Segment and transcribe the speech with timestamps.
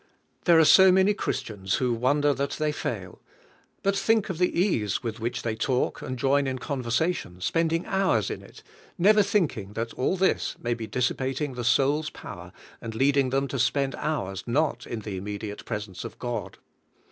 [0.45, 3.21] There are so many Christians who wonder that they fail;
[3.83, 8.31] but think of the ease with which they talk and join in conversation, spending hours
[8.31, 8.63] in it,
[8.97, 12.51] never thinking that all this may bo dissipating the soul's power
[12.81, 16.03] and leading them to spend hours not in the immediate 48 WAITING ON GOD presence
[16.03, 16.57] of God.